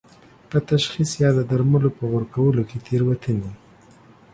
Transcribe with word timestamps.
په 0.49 0.57
تشخیص 0.69 1.11
یا 1.23 1.29
د 1.37 1.39
درملو 1.49 1.89
په 1.97 2.05
ورکولو 2.13 2.61
کې 2.69 2.77
تېروتنې 2.85 3.51